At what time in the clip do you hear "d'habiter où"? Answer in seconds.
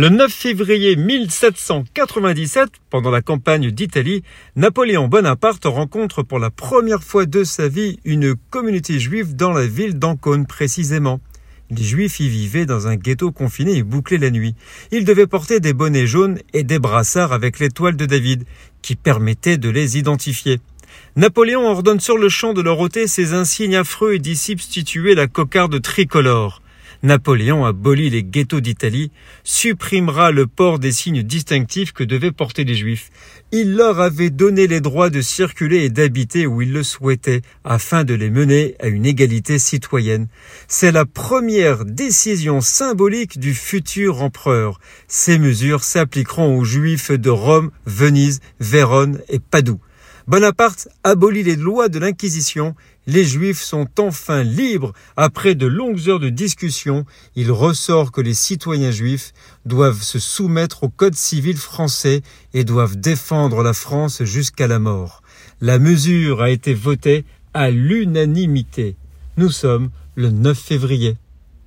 35.90-36.60